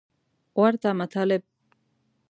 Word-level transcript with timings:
ورته 0.61 0.89
مطالب 0.99 1.43